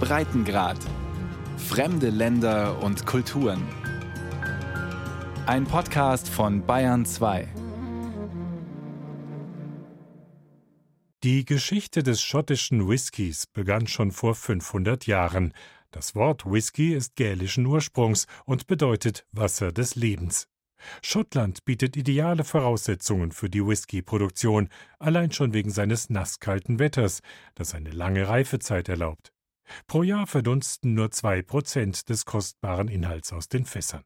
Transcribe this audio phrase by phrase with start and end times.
[0.00, 0.78] Breitengrad.
[1.56, 3.62] Fremde Länder und Kulturen.
[5.46, 7.48] Ein Podcast von Bayern 2.
[11.24, 15.52] Die Geschichte des schottischen Whiskys begann schon vor 500 Jahren.
[15.90, 20.46] Das Wort Whisky ist gälischen Ursprungs und bedeutet Wasser des Lebens.
[21.02, 24.68] Schottland bietet ideale Voraussetzungen für die Whisky-Produktion,
[24.98, 27.20] allein schon wegen seines nasskalten Wetters,
[27.54, 29.32] das eine lange Reifezeit erlaubt.
[29.86, 34.02] Pro Jahr verdunsten nur zwei Prozent des kostbaren Inhalts aus den Fässern.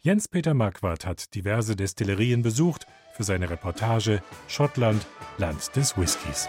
[0.00, 5.06] Jens-Peter Marquardt hat diverse Destillerien besucht für seine Reportage Schottland,
[5.36, 6.48] Land des Whiskys.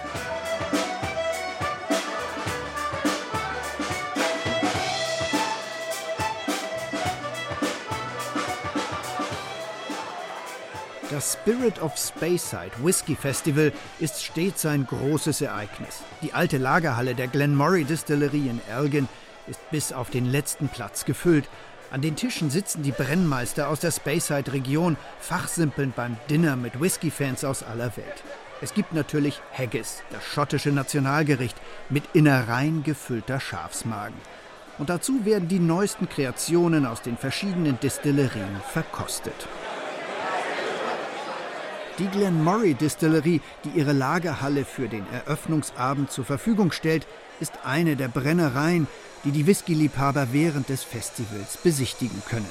[11.20, 16.02] Das Spirit of Speyside Whisky Festival ist stets ein großes Ereignis.
[16.22, 19.10] Die alte Lagerhalle der Glenmory Distillerie in Elgin
[19.46, 21.50] ist bis auf den letzten Platz gefüllt.
[21.92, 27.64] An den Tischen sitzen die Brennmeister aus der Speyside-Region, fachsimpeln beim Dinner mit Whisky-Fans aus
[27.64, 28.24] aller Welt.
[28.62, 31.58] Es gibt natürlich Haggis, das schottische Nationalgericht,
[31.90, 34.16] mit Innereien gefüllter Schafsmagen.
[34.78, 39.50] Und dazu werden die neuesten Kreationen aus den verschiedenen Distillerien verkostet.
[42.00, 47.06] Die Glenmory Distillerie, die ihre Lagerhalle für den Eröffnungsabend zur Verfügung stellt,
[47.42, 48.88] ist eine der Brennereien,
[49.26, 52.48] die die Whisky-Liebhaber während des Festivals besichtigen können.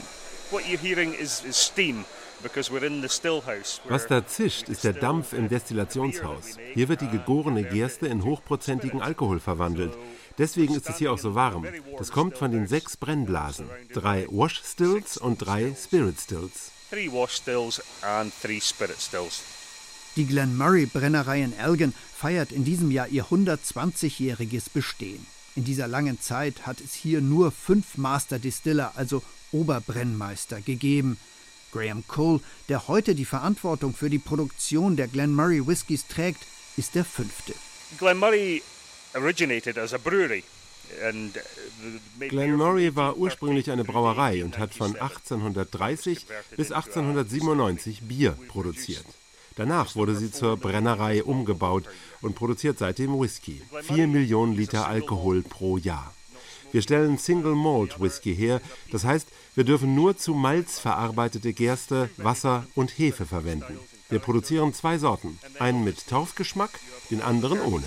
[3.89, 6.59] Was da zischt, ist der Dampf im Destillationshaus.
[6.75, 9.97] Hier wird die gegorene Gerste in hochprozentigen Alkohol verwandelt.
[10.37, 11.67] Deswegen ist es hier auch so warm.
[11.97, 13.71] Das kommt von den sechs Brennblasen.
[13.95, 19.43] Drei Wash Stills und drei Spirit Stills three wash stills and three spirit stills.
[20.17, 25.27] Die Glenmurray Brennerei in Elgin feiert in diesem Jahr ihr 120-jähriges Bestehen.
[25.55, 29.23] In dieser langen Zeit hat es hier nur fünf Master Distiller, also
[29.53, 31.19] Oberbrennmeister, gegeben.
[31.73, 36.47] Graham Cole, der heute die Verantwortung für die Produktion der Glenmurray Whiskys trägt,
[36.77, 37.55] ist der fünfte.
[37.99, 38.63] Glenmurray
[39.15, 40.43] originated as a brewery
[42.19, 46.27] Glenmory war ursprünglich eine Brauerei und hat von 1830
[46.57, 49.05] bis 1897 Bier produziert.
[49.57, 51.85] Danach wurde sie zur Brennerei umgebaut
[52.21, 53.61] und produziert seitdem Whisky.
[53.83, 56.15] Vier Millionen Liter Alkohol pro Jahr.
[56.71, 58.61] Wir stellen Single Malt Whisky her,
[58.93, 63.79] das heißt, wir dürfen nur zu Malz verarbeitete Gerste, Wasser und Hefe verwenden.
[64.11, 66.71] Wir produzieren zwei Sorten, einen mit Taufgeschmack,
[67.11, 67.85] den anderen ohne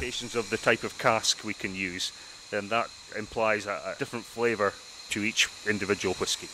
[2.52, 4.74] then that implies a, a different flavor
[5.10, 6.48] to each individual whiskey.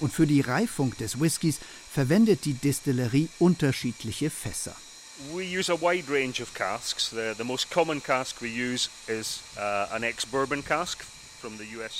[0.00, 4.74] Und für die Reifung des Whiskys verwendet die Distillerie unterschiedliche Fässer.
[5.32, 7.10] We use a wide range of casks.
[7.10, 11.04] The, the most common cask we use is uh, an ex-bourbon cask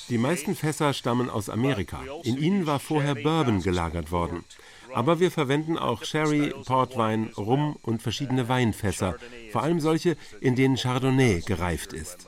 [0.08, 1.98] die meisten Fässer stammen aus Amerika.
[1.98, 4.44] Also In ihnen war vorher Bourbon gelagert worden.
[4.92, 9.16] Aber wir verwenden auch Sherry, Portwein, Rum und verschiedene Weinfässer,
[9.50, 12.26] vor allem solche, in denen Chardonnay gereift ist.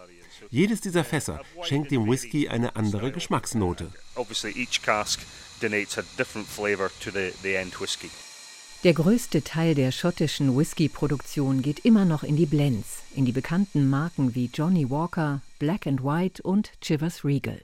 [0.51, 3.91] Jedes dieser Fässer schenkt dem Whisky eine andere Geschmacksnote.
[8.85, 13.89] Der größte Teil der schottischen Whisky-Produktion geht immer noch in die Blends, in die bekannten
[13.89, 17.63] Marken wie Johnny Walker, Black and White und Chivers Regal.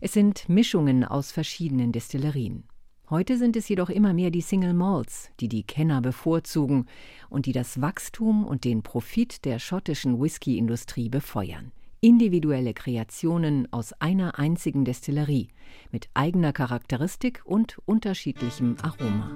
[0.00, 2.64] Es sind Mischungen aus verschiedenen Destillerien.
[3.08, 6.86] Heute sind es jedoch immer mehr die Single Malts, die die Kenner bevorzugen
[7.30, 11.72] und die das Wachstum und den Profit der schottischen Whisky-Industrie befeuern
[12.04, 15.48] individuelle Kreationen aus einer einzigen Destillerie
[15.90, 19.30] mit eigener Charakteristik und unterschiedlichem Aroma.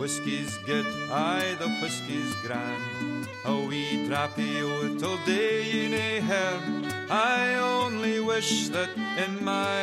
[0.00, 3.28] Whiskey's good, aye, the whiskey's grand.
[3.44, 6.86] A wee drappy little day in a herm.
[7.10, 8.88] I only wish that
[9.18, 9.82] in my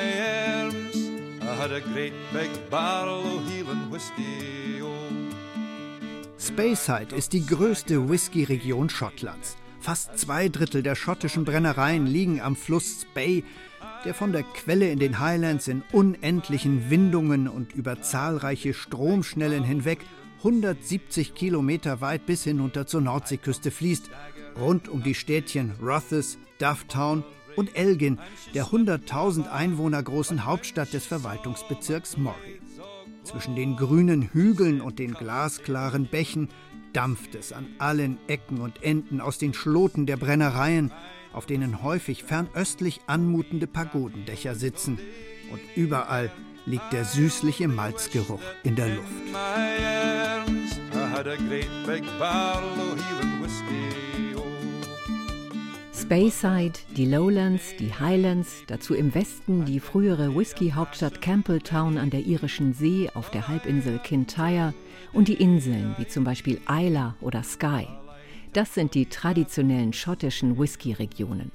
[0.63, 0.95] arms
[1.41, 4.81] I had a great big barrel of Healing whiskey.
[4.81, 4.97] Oh.
[6.37, 9.55] Speyside ist die größte Whisky-Region Schottlands.
[9.87, 13.45] Fast zwei Drittel der schottischen Brennereien liegen am Fluss Spey,
[14.03, 19.99] der von der Quelle in den Highlands in unendlichen Windungen und über zahlreiche Stromschnellen hinweg
[20.39, 24.09] 170 Kilometer weit bis hinunter zur Nordseeküste fließt,
[24.59, 27.23] rund um die Städtchen Rothes, Dufftown
[27.55, 28.19] und Elgin,
[28.53, 32.59] der 100.000 Einwohner großen Hauptstadt des Verwaltungsbezirks Moray.
[33.23, 36.49] Zwischen den grünen Hügeln und den glasklaren Bächen
[36.93, 40.91] dampft es an allen Ecken und Enden aus den Schloten der Brennereien,
[41.33, 44.99] auf denen häufig fernöstlich anmutende Pagodendächer sitzen.
[45.51, 46.31] Und überall
[46.65, 49.07] liegt der süßliche Malzgeruch in der Luft.
[56.07, 62.71] Speyside, die Lowlands, die Highlands, dazu im Westen die frühere Whisky-Hauptstadt Campbelltown an der irischen
[62.73, 64.73] See auf der Halbinsel Kintyre
[65.11, 67.89] und die Inseln wie zum Beispiel Isla oder Skye.
[68.53, 71.51] Das sind die traditionellen schottischen Whisky-Regionen.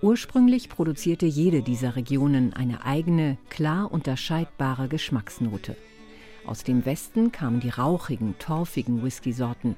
[0.00, 5.76] Ursprünglich produzierte jede dieser Regionen eine eigene, klar unterscheidbare Geschmacksnote.
[6.46, 9.74] Aus dem Westen kamen die rauchigen, torfigen Whisky-Sorten,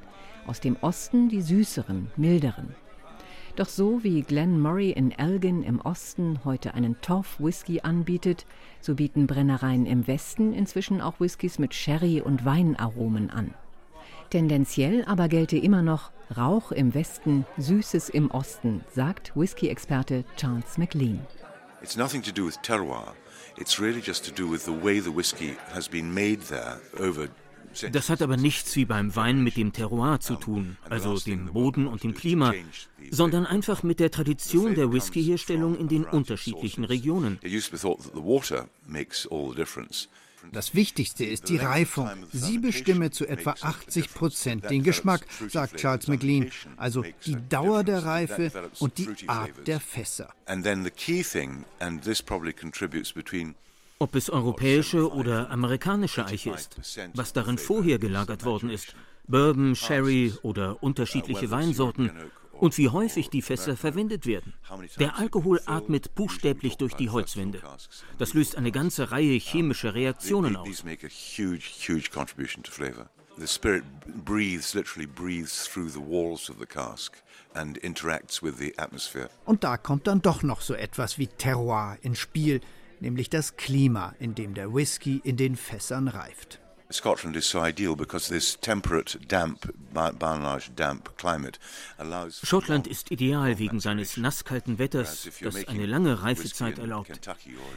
[0.46, 2.74] aus dem Osten die süßeren, milderen.
[3.58, 8.46] Doch so wie Glen Murray in Elgin im Osten heute einen Torf-Whisky anbietet,
[8.80, 13.52] so bieten Brennereien im Westen inzwischen auch Whiskys mit Sherry- und Weinaromen an.
[14.30, 21.26] Tendenziell aber gelte immer noch Rauch im Westen, Süßes im Osten, sagt Whisky-Experte Charles McLean.
[21.82, 23.14] It's nothing to do with terroir.
[23.56, 27.26] It's really just to do with the way the whiskey has been made there over
[27.92, 31.86] das hat aber nichts wie beim Wein mit dem Terroir zu tun, also dem Boden
[31.86, 32.54] und dem Klima,
[33.10, 37.38] sondern einfach mit der Tradition der Whiskyherstellung in den unterschiedlichen Regionen.
[40.52, 42.08] Das Wichtigste ist die Reifung.
[42.32, 48.04] Sie bestimme zu etwa 80 Prozent den Geschmack, sagt Charles McLean, also die Dauer der
[48.04, 50.32] Reife und die Art der Fässer.
[54.00, 56.80] Ob es europäische oder amerikanische Eiche ist,
[57.14, 58.94] was darin vorher gelagert worden ist,
[59.26, 62.12] Bourbon, Sherry oder unterschiedliche Weinsorten
[62.52, 64.54] und wie häufig die Fässer verwendet werden.
[64.98, 67.60] Der Alkohol atmet buchstäblich durch die Holzwände.
[68.18, 70.84] Das löst eine ganze Reihe chemischer Reaktionen aus.
[73.40, 73.84] The spirit
[74.24, 77.22] breathes, literally breathes through the walls of the cask
[77.54, 79.30] and interacts with the atmosphere.
[79.44, 82.60] Und da kommt dann doch noch so etwas wie Terroir ins Spiel,
[83.00, 86.60] nämlich das Klima, in dem der Whisky in den Fässern reift.
[86.90, 91.58] Scotland is so ideal because this temperate, damp, by and large damp climate
[91.98, 97.20] allows Schottland ist ideal wegen seines nasskalten Wetters, das eine lange Reifezeit erlaubt.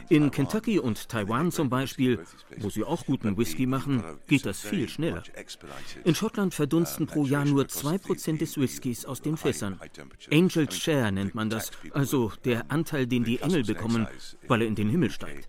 [0.08, 2.24] In Kentucky und Taiwan zum Beispiel,
[2.56, 5.22] wo sie auch guten Whisky machen, geht das viel schneller.
[6.04, 9.78] In Schottland verdunsten pro Jahr nur 2% des Whiskys aus den Fässern.
[10.30, 14.06] Angel's Share nennt man das, also der Anteil, den die Engel bekommen,
[14.48, 15.48] weil er in den Himmel steigt.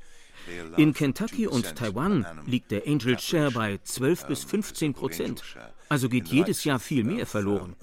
[0.78, 5.44] In Kentucky und Taiwan liegt der Angel Share bei 12 bis 15 Prozent.
[5.90, 7.75] Also geht jedes Jahr viel mehr verloren.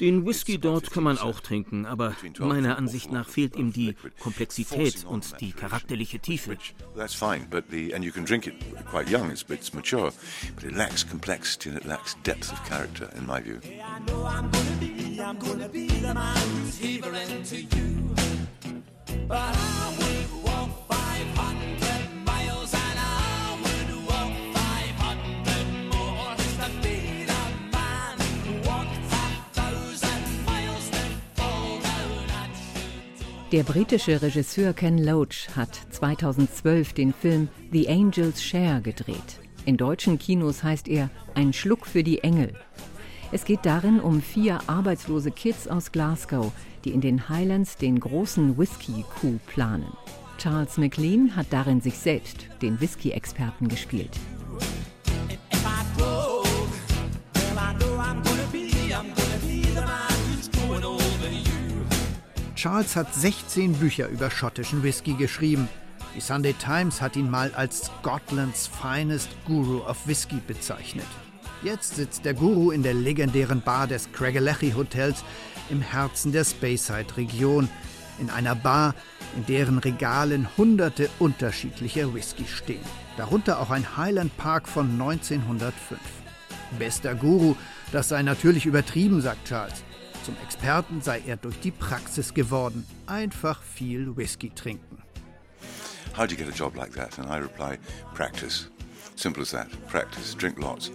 [0.00, 5.04] Den Whisky dort kann man auch trinken, aber meiner Ansicht nach fehlt ihm die Komplexität
[5.04, 6.56] und die charakterliche Tiefe.
[6.96, 8.54] That's fine, but the and you can drink it
[8.90, 9.30] quite young.
[9.30, 10.12] It's it's mature,
[10.56, 13.60] but it lacks complexity and it lacks depth of character, in my view.
[19.28, 20.19] But I 500
[33.52, 39.40] Der britische Regisseur Ken Loach hat 2012 den Film The Angel's Share gedreht.
[39.64, 42.54] In deutschen Kinos heißt er Ein Schluck für die Engel.
[43.32, 46.52] Es geht darin um vier arbeitslose Kids aus Glasgow,
[46.84, 49.92] die in den Highlands den großen Whisky-Coup planen.
[50.40, 54.18] Charles McLean hat darin sich selbst, den Whisky-Experten, gespielt.
[62.54, 65.68] Charles hat 16 Bücher über schottischen Whisky geschrieben.
[66.16, 71.06] Die Sunday Times hat ihn mal als Scotlands finest Guru of Whisky bezeichnet.
[71.62, 75.22] Jetzt sitzt der Guru in der legendären Bar des Craigellachie Hotels
[75.68, 77.68] im Herzen der Speyside-Region,
[78.20, 78.94] in einer Bar,
[79.36, 82.84] in deren Regalen hunderte unterschiedlicher Whisky stehen.
[83.16, 85.98] Darunter auch ein Highland Park von 1905.
[86.78, 87.56] Bester Guru,
[87.92, 89.82] das sei natürlich übertrieben, sagt Charles.
[90.24, 92.86] Zum Experten sei er durch die Praxis geworden.
[93.06, 94.98] Einfach viel Whisky trinken.
[96.16, 97.18] How do you get a job like that?
[97.18, 97.78] And I reply,
[98.14, 98.68] practice.
[99.16, 99.68] Simple as that.
[99.86, 100.34] Practice.
[100.34, 100.90] Drink lots.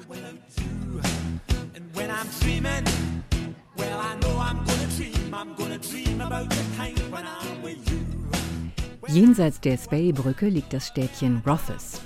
[9.07, 12.01] Jenseits der Spey-Brücke liegt das Städtchen Rothes.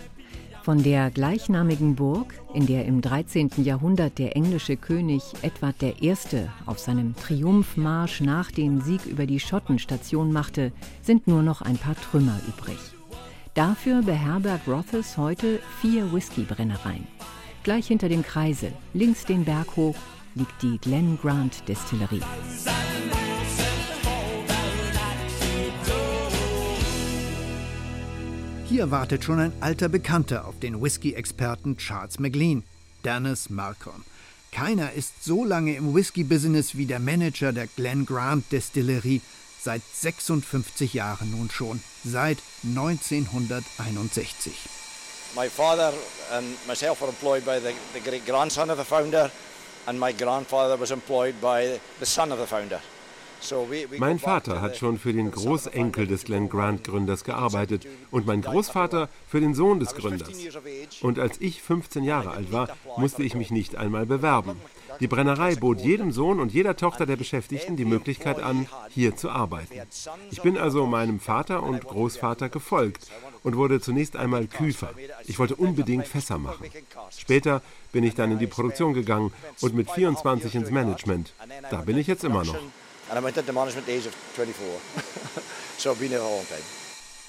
[0.64, 3.50] Von der gleichnamigen Burg, in der im 13.
[3.64, 6.14] Jahrhundert der englische König Edward I.
[6.68, 10.72] auf seinem Triumphmarsch nach dem Sieg über die Schotten Station machte,
[11.02, 12.78] sind nur noch ein paar Trümmer übrig.
[13.56, 17.08] Dafür beherbergt Rothes heute vier Whiskybrennereien.
[17.64, 19.96] Gleich hinter dem Kreisel, links den Berg hoch,
[20.40, 22.22] liegt die Glen Grant Destillerie.
[28.68, 32.64] Hier wartet schon ein alter Bekannter auf den Whisky-Experten Charles McLean,
[33.04, 34.06] Dennis Malcolm.
[34.54, 39.22] Keiner ist so lange im Whisky-Business wie der Manager der Glen Grant Destillerie,
[39.62, 44.54] seit 56 Jahren nun schon, seit 1961.
[45.36, 45.94] My father
[46.32, 49.30] and myself were employed by the, the great grandson of the founder,
[49.90, 52.80] and my grandfather was employed by the son of the founder.
[53.98, 59.08] Mein Vater hat schon für den Großenkel des Glen Grant Gründers gearbeitet und mein Großvater
[59.30, 60.30] für den Sohn des Gründers.
[61.02, 62.68] Und als ich 15 Jahre alt war,
[62.98, 64.58] musste ich mich nicht einmal bewerben.
[65.00, 69.30] Die Brennerei bot jedem Sohn und jeder Tochter der Beschäftigten die Möglichkeit an, hier zu
[69.30, 69.74] arbeiten.
[70.32, 73.08] Ich bin also meinem Vater und Großvater gefolgt
[73.44, 74.94] und wurde zunächst einmal Küfer.
[75.26, 76.70] Ich wollte unbedingt Fässer machen.
[77.18, 81.34] Später bin ich dann in die Produktion gegangen und mit 24 ins Management.
[81.70, 82.58] Da bin ich jetzt immer noch.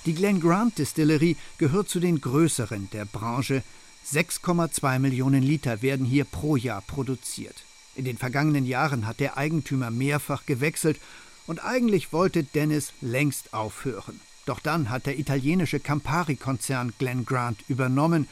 [0.07, 3.63] Die Glen Grant Distillerie gehört zu den größeren der Branche
[4.11, 7.55] 6,2 Millionen Liter werden hier pro Jahr produziert.
[7.95, 10.99] In den vergangenen Jahren hat der Eigentümer mehrfach gewechselt
[11.47, 14.21] und eigentlich wollte Dennis längst aufhören.
[14.51, 18.27] Doch dann hat der italienische Campari-Konzern Glen Grant übernommen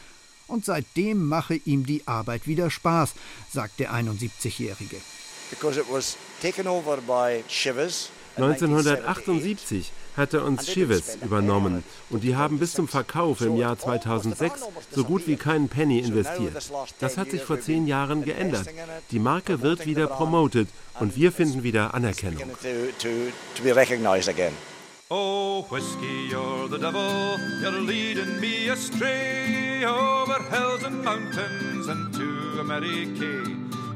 [0.47, 3.13] und seitdem mache ihm die Arbeit wieder Spaß,
[3.49, 4.97] sagt der 71-Jährige.
[8.35, 15.05] 1978 hatte uns Chivas übernommen und die haben bis zum Verkauf im Jahr 2006 so
[15.05, 16.69] gut wie keinen Penny investiert.
[16.99, 18.67] Das hat sich vor zehn Jahren geändert.
[19.11, 20.67] Die Marke wird wieder promoted
[20.99, 22.43] und wir finden wieder Anerkennung.
[25.11, 32.59] Oh, whiskey, you're the devil, you're leading me astray over hills and mountains and to
[32.59, 33.43] America.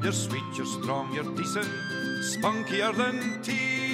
[0.02, 1.70] You're sweet, you're strong, you're decent,
[2.20, 3.84] spunkier than tea.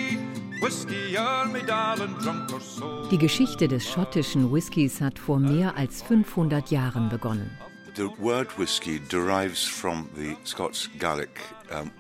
[3.11, 7.51] Die Geschichte des schottischen Whiskys hat vor mehr als 500 Jahren begonnen.
[7.95, 11.91] The word whiskey derives from the Scots Gaelic um,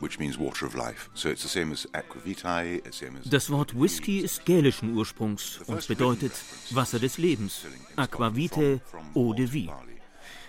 [0.00, 1.10] which means water of life.
[1.14, 5.86] So it's the same as aquavitae, same as Das Wort Whisky ist gälischen Ursprungs und
[5.88, 6.32] bedeutet
[6.70, 8.80] Wasser des Lebens, aquavitae,
[9.14, 9.70] eau de vie.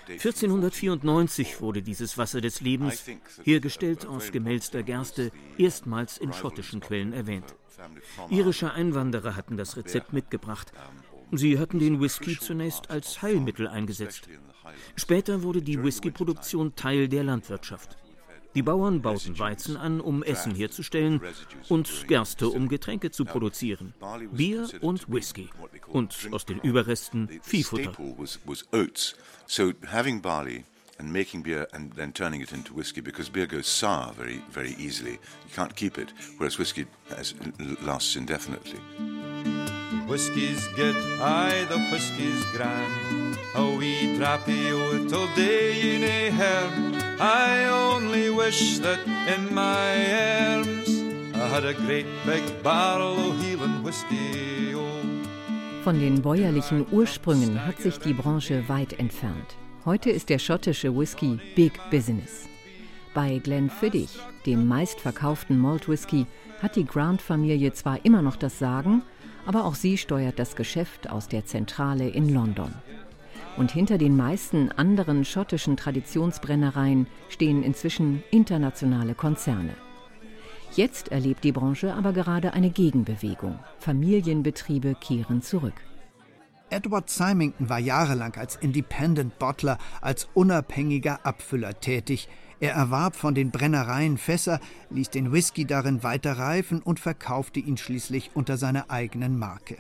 [0.07, 3.03] 1494 wurde dieses Wasser des Lebens,
[3.43, 7.55] hergestellt aus gemälzter Gerste, erstmals in schottischen Quellen erwähnt.
[8.29, 10.71] Irische Einwanderer hatten das Rezept mitgebracht.
[11.35, 14.27] Sie hatten den Whisky zunächst als Heilmittel eingesetzt.
[14.95, 17.97] Später wurde die Whiskyproduktion Teil der Landwirtschaft.
[18.55, 21.21] Die Bauern bauten Weizen an, um Essen herzustellen
[21.69, 23.95] und Gerste, um Getränke zu produzieren.
[24.31, 25.49] Bier und Whisky.
[25.87, 27.93] Und aus den Überresten Viehfutter.
[30.99, 31.11] And
[37.83, 38.79] lasts indefinitely.
[40.07, 43.37] Whiskey's good, aye, the whiskey's grand.
[43.55, 46.93] A wee drappy o' till day in a herm.
[47.19, 49.93] I only wish that in my
[50.55, 50.89] arms
[51.35, 55.01] I had a great big barrel o' Healing whiskey, oh.
[55.83, 59.57] Von den bäuerlichen Ursprüngen hat sich die Branche weit entfernt.
[59.85, 62.47] Heute ist der schottische Whisky Big Business.
[63.13, 66.25] Bei Glenfiddich, dem meistverkauften Malt Whisky,
[66.61, 69.03] hat die Grant-Familie zwar immer noch das Sagen,
[69.45, 72.73] aber auch sie steuert das Geschäft aus der Zentrale in London.
[73.57, 79.75] Und hinter den meisten anderen schottischen Traditionsbrennereien stehen inzwischen internationale Konzerne.
[80.75, 83.59] Jetzt erlebt die Branche aber gerade eine Gegenbewegung.
[83.77, 85.75] Familienbetriebe kehren zurück.
[86.71, 92.27] Edward Symington war jahrelang als Independent Bottler, als unabhängiger Abfüller tätig.
[92.59, 97.77] Er erwarb von den Brennereien Fässer, ließ den Whisky darin weiter reifen und verkaufte ihn
[97.77, 99.77] schließlich unter seiner eigenen Marke.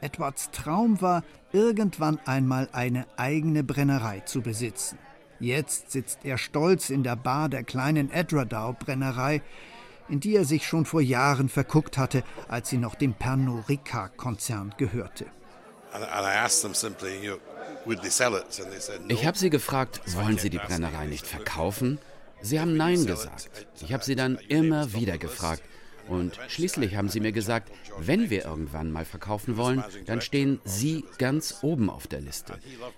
[0.00, 4.98] Edwards Traum war, irgendwann einmal eine eigene Brennerei zu besitzen.
[5.40, 9.40] Jetzt sitzt er stolz in der Bar der kleinen Edradow Brennerei,
[10.08, 14.74] in die er sich schon vor Jahren verguckt hatte, als sie noch dem Pernod Ricard-Konzern
[14.76, 15.26] gehörte.
[19.08, 21.98] Ich habe sie gefragt, wollen Sie die Brennerei nicht verkaufen?
[22.42, 23.50] Sie haben Nein gesagt.
[23.80, 25.62] Ich habe sie dann immer wieder gefragt.
[26.08, 31.04] Und schließlich haben sie mir gesagt, wenn wir irgendwann mal verkaufen wollen, dann stehen sie
[31.18, 32.54] ganz oben auf der Liste.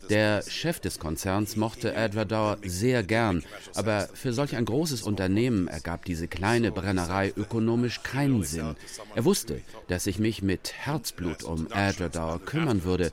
[0.09, 3.42] Der Chef des Konzerns mochte Edward sehr gern,
[3.75, 8.76] aber für solch ein großes Unternehmen ergab diese kleine Brennerei ökonomisch keinen Sinn.
[9.16, 13.11] Er wusste, dass ich mich mit Herzblut um Edward kümmern würde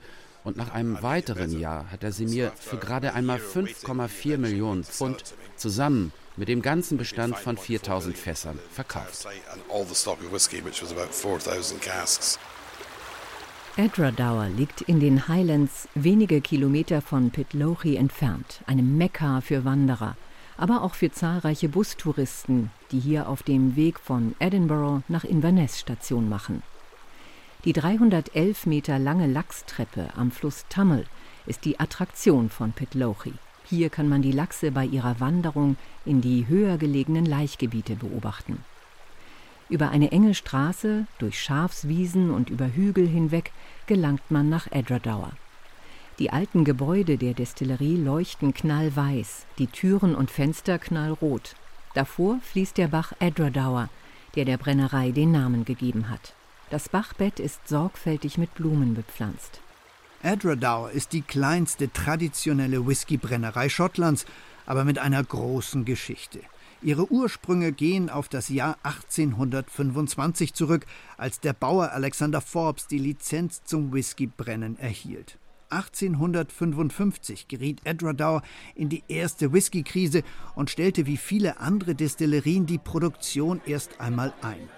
[0.48, 5.34] Und nach einem weiteren Jahr hat er sie mir für gerade einmal 5,4 Millionen Pfund
[5.56, 9.28] zusammen mit dem ganzen Bestand von 4000 Fässern verkauft.
[13.76, 20.16] Edradour liegt in den Highlands wenige Kilometer von Pitlochry entfernt, einem Mekka für Wanderer,
[20.56, 26.30] aber auch für zahlreiche Bustouristen, die hier auf dem Weg von Edinburgh nach Inverness Station
[26.30, 26.62] machen.
[27.68, 31.04] Die 311 Meter lange Lachstreppe am Fluss Tummel
[31.44, 33.34] ist die Attraktion von Pitlochry.
[33.66, 38.64] Hier kann man die Lachse bei ihrer Wanderung in die höher gelegenen Laichgebiete beobachten.
[39.68, 43.52] Über eine enge Straße, durch Schafswiesen und über Hügel hinweg
[43.86, 45.32] gelangt man nach Edradour.
[46.18, 51.54] Die alten Gebäude der Destillerie leuchten knallweiß, die Türen und Fenster knallrot.
[51.92, 53.90] Davor fließt der Bach Edradour,
[54.36, 56.32] der der Brennerei den Namen gegeben hat.
[56.70, 59.60] Das Bachbett ist sorgfältig mit Blumen bepflanzt.
[60.22, 64.26] Edradour ist die kleinste traditionelle Whiskybrennerei Schottlands,
[64.66, 66.40] aber mit einer großen Geschichte.
[66.82, 70.84] Ihre Ursprünge gehen auf das Jahr 1825 zurück,
[71.16, 75.38] als der Bauer Alexander Forbes die Lizenz zum Whiskybrennen erhielt.
[75.70, 78.42] 1855 geriet Edradour
[78.74, 80.22] in die erste Whiskykrise
[80.54, 84.68] und stellte wie viele andere Destillerien die Produktion erst einmal ein.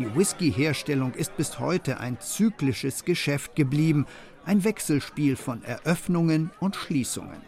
[0.00, 4.06] Die Whisky-Herstellung ist bis heute ein zyklisches Geschäft geblieben,
[4.46, 7.42] ein Wechselspiel von Eröffnungen und Schließungen.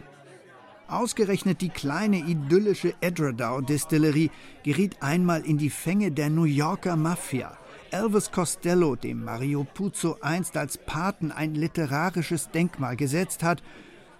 [0.87, 4.29] Ausgerechnet die kleine idyllische Edradour-Distillerie
[4.61, 7.57] geriet einmal in die Fänge der New Yorker Mafia.
[7.89, 13.63] Elvis Costello, dem Mario Puzo einst als Paten ein literarisches Denkmal gesetzt hat,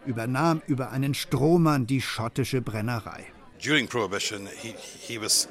[0.07, 3.25] übernahm über einen Strohmann die schottische Brennerei.
[3.63, 5.47] During Prohibition, he, he was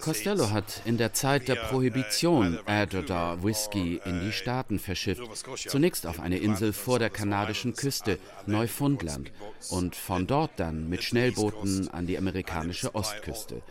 [0.00, 5.22] Costello hat in der Zeit der Prohibition Edradour Whisky in die Staaten verschifft.
[5.68, 9.30] Zunächst auf eine Insel vor der kanadischen Küste, Neufundland,
[9.70, 13.62] und von dort dann mit Schnellbooten an die amerikanische Ostküste.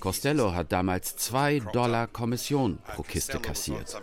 [0.00, 3.96] Costello hat damals zwei Dollar Kommission pro Kiste kassiert.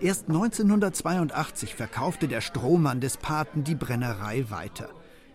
[0.00, 4.88] Erst 1982 verkaufte der Strohmann des Paten die Brennerei weiter.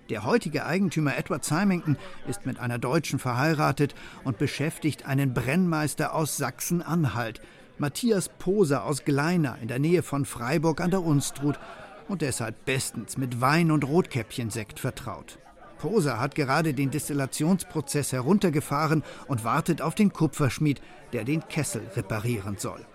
[0.10, 6.38] Der heutige Eigentümer Edward Symington ist mit einer Deutschen verheiratet und beschäftigt einen Brennmeister aus
[6.38, 7.42] Sachsen-Anhalt,
[7.80, 11.60] Matthias Poser aus Gleina in der Nähe von Freiburg an der Unstrut
[12.08, 15.40] und deshalb bestens mit Wein und Rotkäppchensekt vertraut.
[15.80, 20.82] Poser hat gerade den Destillationsprozess heruntergefahren und wartet auf den Kupferschmied,
[21.14, 22.86] der den Kessel reparieren soll.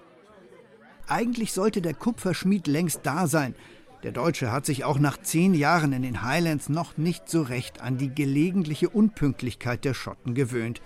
[1.09, 3.57] Eigentlich sollte der Kupferschmied längst da sein,
[4.03, 7.81] der Deutsche hat sich auch nach zehn Jahren in den Highlands noch nicht so recht
[7.81, 10.81] an die gelegentliche Unpünktlichkeit der Schotten gewöhnt.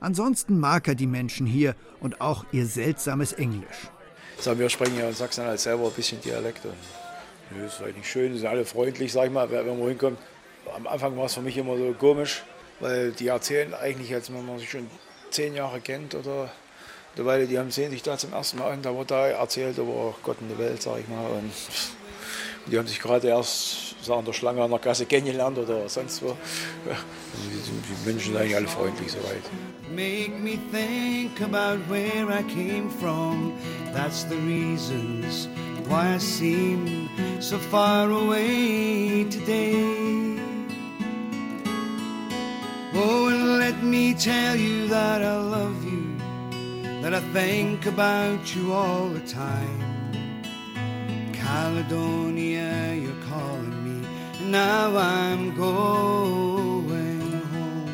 [0.00, 3.90] Ansonsten mag er die Menschen hier und auch ihr seltsames Englisch.
[4.38, 6.64] So, wir sprechen ja in Sachsen halt selber ein bisschen Dialekt.
[6.64, 10.18] Und das ist eigentlich schön, sind alle freundlich, sag ich mal, wenn man hinkommt.
[10.74, 12.42] Am Anfang war es für mich immer so komisch,
[12.80, 14.88] weil die erzählen eigentlich, als wenn man sich schon
[15.30, 16.50] zehn Jahre kennt oder
[17.16, 20.14] Weile, die haben sehen sich da zum ersten Mal an, da wurde da erzählt über
[20.22, 21.26] Gott in der Welt, sag ich mal.
[21.26, 21.52] Und
[22.66, 26.22] die haben sich gerade erst so an der Schlange an der Gasse kennengelernt oder sonst
[26.22, 26.36] wo.
[26.86, 29.42] Die, die Menschen sind eigentlich alle freundlich soweit.
[29.94, 33.52] Make me think about where I came from.
[33.92, 35.48] That's the reasons
[35.88, 37.08] why I seem
[37.40, 40.38] so far away today.
[42.94, 46.16] Oh, and let me tell you that I love you,
[47.02, 49.91] that I think about you all the time.
[51.52, 54.06] Caledonia, you're calling me.
[54.50, 57.90] Now I'm going home.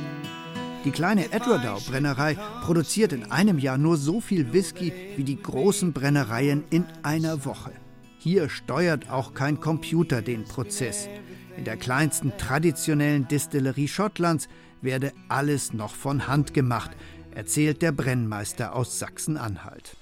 [0.84, 6.66] Die kleine Edradour-Brennerei produziert in einem Jahr nur so viel Whisky wie die großen Brennereien
[6.70, 7.72] in einer Woche.
[8.20, 11.08] Hier steuert auch kein Computer den Prozess.
[11.56, 14.48] In der kleinsten traditionellen Distillerie Schottlands
[14.82, 16.92] werde alles noch von Hand gemacht,
[17.32, 19.96] erzählt der Brennmeister aus Sachsen-Anhalt.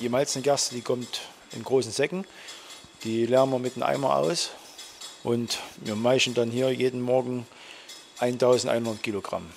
[0.00, 1.22] Die Malzengerste, die kommt
[1.56, 2.24] in großen Säcken
[3.04, 4.50] die leeren wir mit dem Eimer aus
[5.22, 7.46] und wir meischen dann hier jeden Morgen
[8.18, 9.50] 1100 Kilogramm.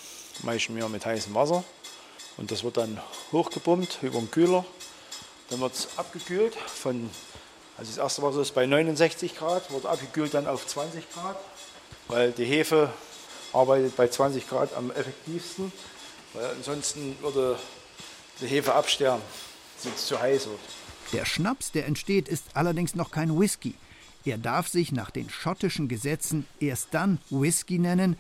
[0.44, 1.64] Meischen wir mit heißem Wasser
[2.36, 3.00] und das wird dann
[3.32, 4.66] hochgepumpt über den Kühler.
[5.50, 7.10] Dann wird es abgekühlt von,
[7.78, 11.38] also das erste Wasser ist bei 69 Grad, wird abgekühlt dann auf 20 Grad,
[12.10, 12.92] weil die Hefe
[13.54, 15.72] arbeitet bei 20 Grad am effektivsten,
[16.34, 17.58] weil ansonsten würde
[18.42, 19.22] die Hefe absterben,
[19.84, 20.60] wenn es zu heiß wird.
[21.14, 23.76] Der Schnaps, der entsteht, ist allerdings noch kein Whisky.
[24.26, 28.18] Er darf sich nach den schottischen Gesetzen erst dann Whisky nennen,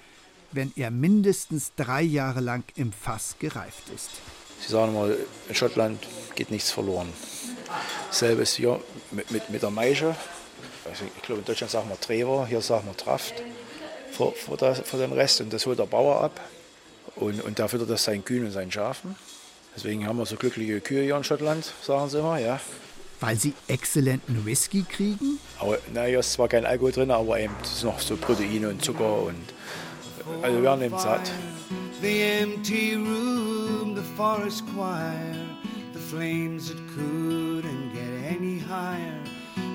[0.53, 4.09] wenn er mindestens drei Jahre lang im Fass gereift ist.
[4.61, 5.17] Sie sagen mal,
[5.49, 5.99] in Schottland
[6.35, 7.11] geht nichts verloren.
[8.09, 8.79] Selbes hier
[9.11, 10.15] mit, mit, mit der Maische.
[10.85, 13.33] Also ich glaube, in Deutschland sagen wir Trever, hier sagen wir Traft
[14.11, 15.41] für, für, das, für den Rest.
[15.41, 16.39] Und das holt der Bauer ab.
[17.15, 19.15] Und, und da füttert das seinen Kühen und seinen Schafen.
[19.77, 22.59] Deswegen haben wir so glückliche Kühe hier in Schottland, sagen sie immer, ja.
[23.19, 25.37] Weil sie exzellenten Whisky kriegen?
[25.59, 29.21] Aber naja, ist zwar kein Alkohol drin, aber eben ist noch so Proteine und Zucker
[29.21, 29.35] und
[30.41, 31.31] also wir werden eben satt.
[32.01, 35.13] The empty room, the forest choir,
[35.93, 39.19] the flames that couldn't get any higher.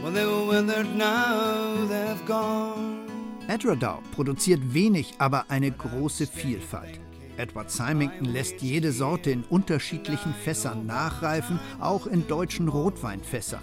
[0.02, 3.06] Well, they were withered now, they've gone.
[3.46, 6.98] Edradow produziert wenig, aber eine große Vielfalt.
[7.36, 13.62] Edward Symington lässt jede Sorte in unterschiedlichen Fässern nachreifen, auch in deutschen Rotweinfässern.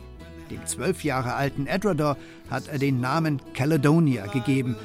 [0.49, 2.17] Dem zwölf Jahre alten Edrador
[2.49, 4.75] hat er den Namen Caledonia gegeben,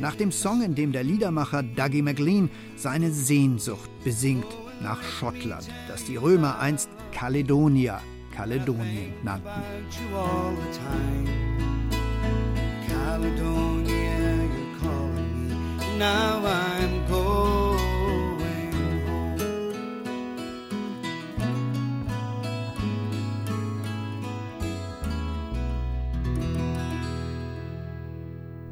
[0.00, 4.46] nach dem Song, in dem der Liedermacher Dougie MacLean seine Sehnsucht besingt
[4.80, 8.00] nach Schottland, das die Römer einst Caledonia,
[8.34, 9.48] Kaledonien nannten.
[15.98, 17.57] Now I'm going.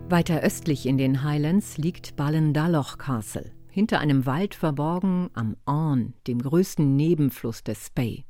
[0.08, 6.40] Weiter östlich in den Highlands liegt Ballendalloch Castle, hinter einem Wald verborgen am Orne, dem
[6.40, 8.24] größten Nebenfluss des Spey.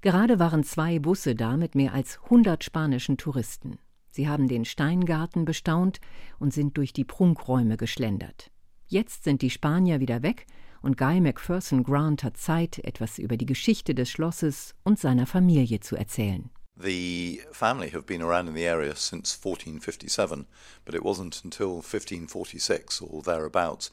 [0.00, 3.78] Gerade waren zwei Busse da mit mehr als 100 spanischen Touristen.
[4.10, 6.00] Sie haben den Steingarten bestaunt
[6.40, 8.50] und sind durch die Prunkräume geschlendert.
[8.88, 10.46] Jetzt sind die Spanier wieder weg
[10.82, 15.78] und Guy Macpherson Grant hat Zeit, etwas über die Geschichte des Schlosses und seiner Familie
[15.78, 16.50] zu erzählen.
[16.80, 20.46] The family have been around in the area since 1457,
[20.84, 23.90] but it wasn't until 1546 or thereabouts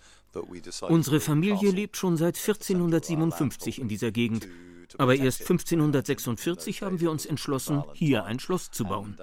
[0.89, 4.47] Unsere Familie lebt schon seit 1457 in dieser Gegend.
[4.97, 9.17] Aber erst 1546 haben wir uns entschlossen, hier ein Schloss zu bauen.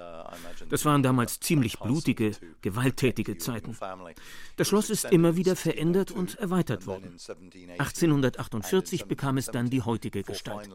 [0.69, 3.77] Das waren damals ziemlich blutige, gewalttätige Zeiten.
[4.55, 7.17] Das Schloss ist immer wieder verändert und erweitert worden.
[7.77, 10.69] 1848 bekam es dann die heutige Gestalt.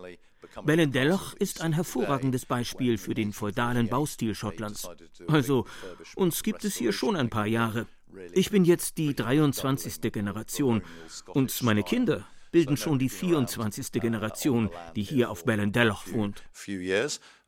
[0.65, 4.89] Ballindelloch ist ein hervorragendes Beispiel für den feudalen Baustil Schottlands.
[5.27, 5.67] Also,
[6.15, 7.87] uns gibt es hier schon ein paar Jahre.
[8.33, 10.13] Ich bin jetzt die 23.
[10.13, 10.83] Generation
[11.27, 13.93] und meine Kinder bilden schon die 24.
[13.93, 16.43] Generation, die hier auf Ballindelloch wohnt.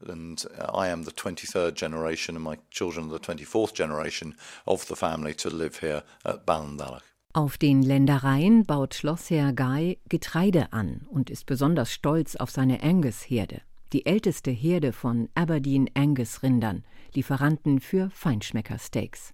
[0.09, 4.35] And I am the 23rd generation, and my children are the 24th generation
[4.65, 7.03] of the family to live here at Ballindelloch.
[7.33, 13.63] Auf den Ländereien baut Schlossherr Guy Getreide an und ist besonders stolz auf seine Angus-Herde,
[13.93, 16.85] die älteste Herde von Aberdeen Angus-Rindern,
[17.15, 19.33] Lieferanten für Feinschmecker-Steaks.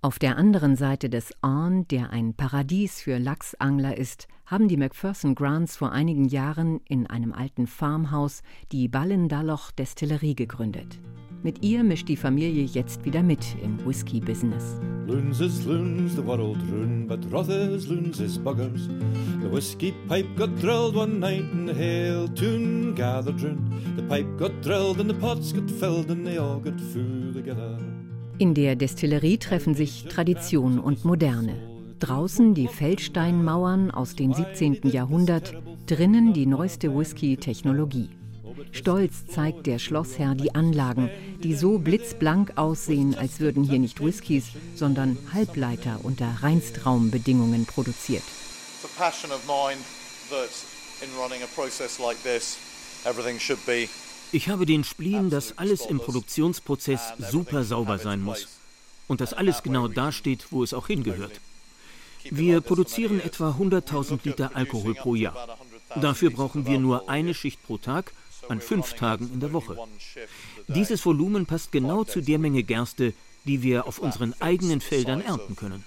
[0.00, 5.34] Auf der anderen Seite des Arn, der ein Paradies für Lachsangler ist, haben die Macpherson
[5.34, 11.00] Grants vor einigen Jahren in einem alten Farmhaus die Ballindalloch Destillerie gegründet.
[11.42, 14.80] Mit ihr mischt die Familie jetzt wieder mit im Whisky-Business.
[15.06, 18.88] Loons is loons, the world rune, but Rothers loons is buggers.
[19.42, 23.60] The whiskey pipe got drilled one night and the hail tune gathered round.
[23.96, 27.78] The pipe got drilled and the pots got filled and they all got full together.
[28.38, 31.73] In der Destillerie treffen sich Tradition und Moderne.
[32.04, 34.90] Draußen die Feldsteinmauern aus dem 17.
[34.90, 35.54] Jahrhundert,
[35.86, 38.10] drinnen die neueste Whisky-Technologie.
[38.72, 41.08] Stolz zeigt der Schlossherr die Anlagen,
[41.42, 48.24] die so blitzblank aussehen, als würden hier nicht Whiskys, sondern Halbleiter unter Reinstraumbedingungen produziert.
[48.82, 49.80] The passion of mine
[50.28, 50.50] that
[51.00, 52.58] in running a process like this,
[53.06, 53.88] everything should be
[54.30, 58.48] ich habe den Spleen, dass alles im Produktionsprozess super sauber sein muss
[59.06, 61.40] und dass alles genau dasteht, wo es auch hingehört.
[62.30, 65.58] Wir produzieren etwa 100.000 Liter Alkohol pro Jahr.
[65.96, 68.12] Dafür brauchen wir nur eine Schicht pro Tag
[68.48, 69.76] an fünf Tagen in der Woche.
[70.68, 73.12] Dieses Volumen passt genau zu der Menge Gerste,
[73.44, 75.84] die wir auf unseren eigenen Feldern ernten können.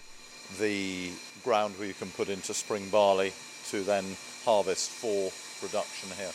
[0.59, 1.11] The
[1.43, 3.31] ground where you can put into spring barley
[3.71, 4.05] to then
[4.45, 6.33] harvest for production here.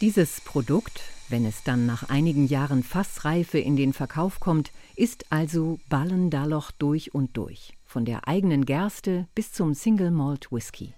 [0.00, 1.00] Dieses Produkt,
[1.32, 7.14] wenn es dann nach einigen Jahren Fassreife in den Verkauf kommt, ist also Ballendaloch durch
[7.14, 10.92] und durch, von der eigenen Gerste bis zum Single Malt Whisky.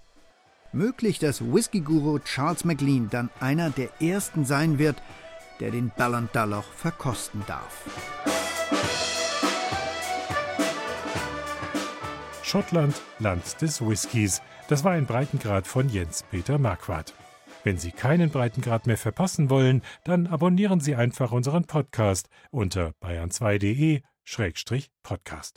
[0.73, 5.01] Möglich, dass Whisky-Guru Charles McLean dann einer der ersten sein wird,
[5.61, 7.85] der den Ballendaloch verkosten darf.
[12.43, 14.41] Schottland, Land des Whiskys.
[14.67, 17.13] Das war ein Breitengrad von Jens Peter Marquardt.
[17.65, 25.53] Wenn Sie keinen Breitengrad mehr verpassen wollen, dann abonnieren Sie einfach unseren Podcast unter bayern2.de-podcast.